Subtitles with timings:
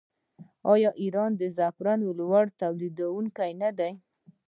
[0.73, 3.91] آیا ایران د زعفرانو لوی تولیدونکی نه دی؟